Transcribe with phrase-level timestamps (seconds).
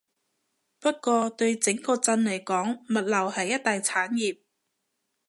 [0.79, 4.39] 不過對整個鎮嚟講，物流係一大產業